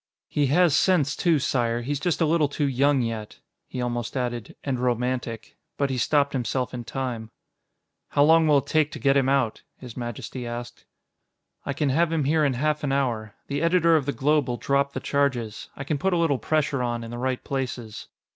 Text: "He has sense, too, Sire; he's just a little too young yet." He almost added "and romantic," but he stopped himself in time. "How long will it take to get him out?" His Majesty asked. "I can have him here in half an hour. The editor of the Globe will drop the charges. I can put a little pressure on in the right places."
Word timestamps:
"He 0.29 0.47
has 0.47 0.75
sense, 0.75 1.15
too, 1.15 1.37
Sire; 1.37 1.83
he's 1.83 1.99
just 1.99 2.21
a 2.21 2.25
little 2.25 2.47
too 2.47 2.67
young 2.67 3.03
yet." 3.03 3.37
He 3.67 3.79
almost 3.79 4.17
added 4.17 4.55
"and 4.63 4.79
romantic," 4.79 5.57
but 5.77 5.91
he 5.91 5.99
stopped 5.99 6.33
himself 6.33 6.73
in 6.73 6.85
time. 6.85 7.29
"How 8.09 8.23
long 8.23 8.47
will 8.47 8.57
it 8.57 8.65
take 8.65 8.89
to 8.93 8.99
get 8.99 9.15
him 9.15 9.29
out?" 9.29 9.61
His 9.77 9.95
Majesty 9.95 10.47
asked. 10.47 10.85
"I 11.67 11.73
can 11.73 11.89
have 11.89 12.11
him 12.11 12.23
here 12.23 12.43
in 12.43 12.53
half 12.53 12.83
an 12.83 12.91
hour. 12.91 13.35
The 13.45 13.61
editor 13.61 13.95
of 13.95 14.07
the 14.07 14.11
Globe 14.11 14.47
will 14.47 14.57
drop 14.57 14.93
the 14.93 14.99
charges. 14.99 15.69
I 15.75 15.83
can 15.83 15.99
put 15.99 16.13
a 16.13 16.17
little 16.17 16.39
pressure 16.39 16.81
on 16.81 17.03
in 17.03 17.11
the 17.11 17.19
right 17.19 17.43
places." 17.43 18.07